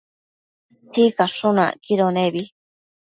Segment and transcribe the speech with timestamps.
[0.89, 2.43] Sicashun acquido nebi